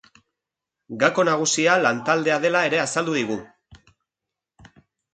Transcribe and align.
Gako 1.03 1.25
nagusia, 1.29 1.77
lantaldea 1.87 2.41
dela 2.49 2.65
ere 2.73 2.83
azaldu 2.89 3.17
digu. 3.21 3.41